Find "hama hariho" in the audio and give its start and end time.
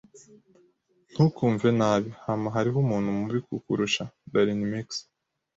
2.25-2.77